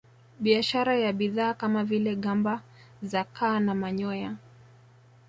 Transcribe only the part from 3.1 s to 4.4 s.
kaa na manyoya